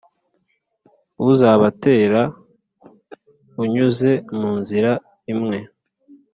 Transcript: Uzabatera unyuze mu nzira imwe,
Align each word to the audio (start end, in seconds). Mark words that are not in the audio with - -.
Uzabatera 1.29 2.21
unyuze 3.61 4.11
mu 4.39 4.51
nzira 4.59 4.91
imwe, 5.33 5.59